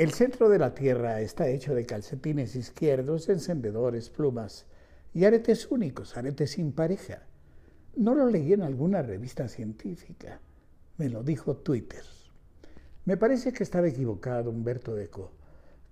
[0.00, 4.64] El centro de la Tierra está hecho de calcetines izquierdos, encendedores, plumas
[5.12, 7.24] y aretes únicos, aretes sin pareja.
[7.96, 10.40] No lo leí en alguna revista científica,
[10.96, 12.02] me lo dijo Twitter.
[13.04, 15.32] Me parece que estaba equivocado Humberto Eco,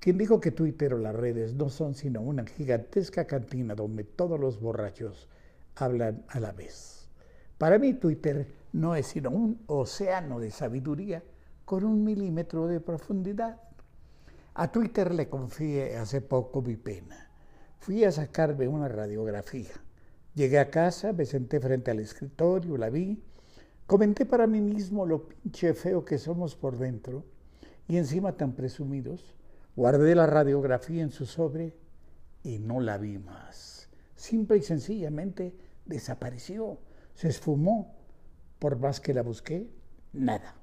[0.00, 4.40] quien dijo que Twitter o las redes no son sino una gigantesca cantina donde todos
[4.40, 5.28] los borrachos
[5.74, 7.10] hablan a la vez.
[7.58, 11.22] Para mí Twitter no es sino un océano de sabiduría
[11.66, 13.67] con un milímetro de profundidad.
[14.60, 17.30] A Twitter le confié hace poco mi pena.
[17.78, 19.70] Fui a sacarme una radiografía.
[20.34, 23.22] Llegué a casa, me senté frente al escritorio, la vi,
[23.86, 27.24] comenté para mí mismo lo pinche feo que somos por dentro
[27.86, 29.36] y encima tan presumidos.
[29.76, 31.76] Guardé la radiografía en su sobre
[32.42, 33.88] y no la vi más.
[34.16, 35.54] Simple y sencillamente
[35.86, 36.80] desapareció,
[37.14, 37.94] se esfumó.
[38.58, 39.70] Por más que la busqué,
[40.12, 40.56] nada.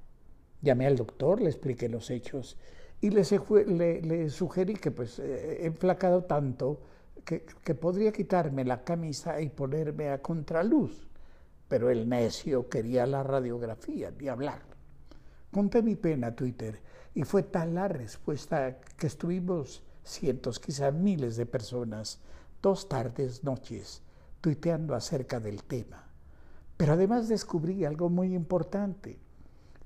[0.60, 2.58] Llamé al doctor, le expliqué los hechos
[3.00, 6.80] y le, sugerí que pues eh, he enflacado tanto
[7.24, 11.06] que, que, podría quitarme la camisa y ponerme a contraluz.
[11.68, 14.62] Pero el necio quería la radiografía, ni hablar.
[15.50, 16.80] Conté mi pena a Twitter
[17.14, 22.20] y fue tal la respuesta que estuvimos cientos, quizás miles de personas,
[22.62, 24.02] dos tardes, noches,
[24.40, 26.04] tuiteando acerca del tema.
[26.76, 29.18] Pero además descubrí algo muy importante.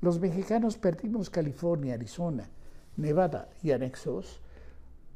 [0.01, 2.51] Los mexicanos perdimos California, Arizona,
[2.97, 4.41] Nevada y anexos,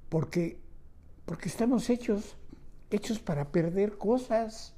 [0.08, 0.58] porque,
[1.26, 2.36] porque estamos hechos,
[2.90, 4.74] hechos para perder cosas.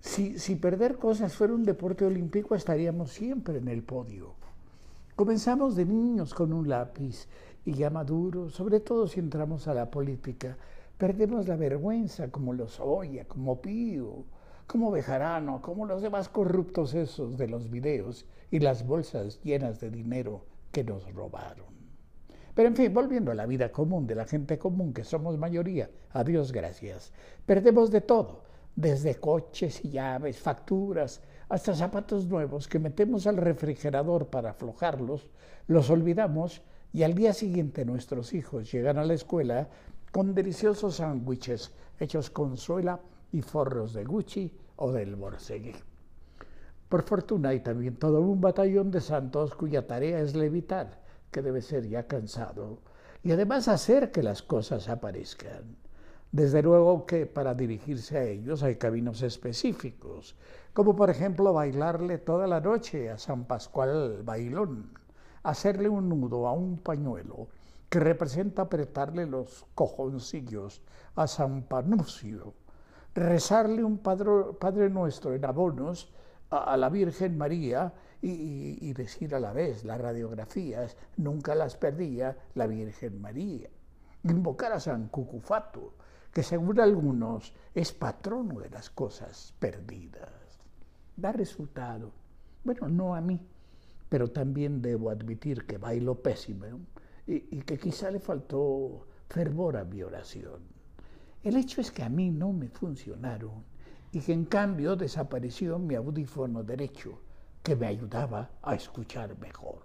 [0.00, 4.34] Si, si perder cosas fuera un deporte olímpico, estaríamos siempre en el podio.
[5.14, 7.28] Comenzamos de niños con un lápiz
[7.64, 10.56] y ya maduros, sobre todo si entramos a la política,
[10.96, 14.24] perdemos la vergüenza como los Oya, como Pío,
[14.66, 19.90] como Bejarano, como los demás corruptos esos de los videos y las bolsas llenas de
[19.90, 21.66] dinero que nos robaron.
[22.54, 25.90] Pero en fin, volviendo a la vida común de la gente común, que somos mayoría,
[26.10, 27.12] a Dios gracias,
[27.46, 28.44] perdemos de todo,
[28.76, 35.28] desde coches y llaves, facturas, hasta zapatos nuevos que metemos al refrigerador para aflojarlos,
[35.66, 39.68] los olvidamos y al día siguiente nuestros hijos llegan a la escuela
[40.12, 43.00] con deliciosos sándwiches hechos con suela
[43.32, 45.89] y forros de Gucci o del Borsegui.
[46.90, 51.62] Por fortuna hay también todo un batallón de santos cuya tarea es levitar, que debe
[51.62, 52.80] ser ya cansado,
[53.22, 55.76] y además hacer que las cosas aparezcan.
[56.32, 60.34] Desde luego que para dirigirse a ellos hay caminos específicos,
[60.72, 64.90] como por ejemplo bailarle toda la noche a San Pascual Bailón,
[65.44, 67.46] hacerle un nudo a un pañuelo
[67.88, 70.82] que representa apretarle los cojoncillos
[71.14, 72.52] a San Panucio,
[73.14, 76.12] rezarle un Padre Nuestro en abonos
[76.50, 82.66] a, la Virgen María y, decir a la vez las radiografías, nunca las perdía la
[82.66, 83.68] Virgen María.
[84.24, 85.94] Invocar a San Cucufato,
[86.32, 90.28] que según algunos es patrono de las cosas perdidas.
[91.16, 92.12] Da resultado.
[92.62, 93.40] Bueno, no a mí,
[94.08, 96.66] pero también debo admitir que bailo pésimo
[97.26, 100.60] y, y que quizá le faltó fervor a mi oración.
[101.42, 103.64] El hecho es que a mí no me funcionaron
[104.12, 107.20] y que en cambio desapareció mi audífono derecho,
[107.62, 109.82] que me ayudaba a escuchar mejor.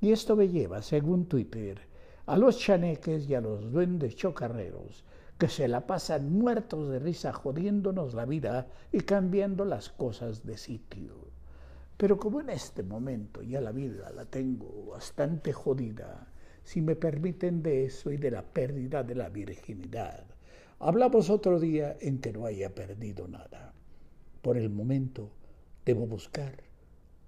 [0.00, 1.80] Y esto me lleva, según Twitter,
[2.26, 5.04] a los chaneques y a los duendes chocarreros
[5.38, 10.58] que se la pasan muertos de risa jodiéndonos la vida y cambiando las cosas de
[10.58, 11.14] sitio.
[11.96, 16.26] Pero como en este momento ya la vida la tengo bastante jodida,
[16.64, 20.24] si me permiten de eso y de la pérdida de la virginidad,
[20.80, 23.74] Hablamos otro día en que no haya perdido nada.
[24.42, 25.32] Por el momento
[25.84, 26.62] debo buscar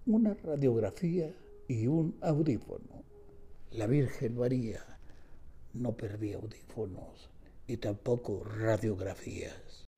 [0.07, 1.35] una radiografía
[1.67, 3.03] y un audífono.
[3.73, 4.85] La Virgen María
[5.75, 7.29] no perdía audífonos
[7.67, 9.89] y tampoco radiografías.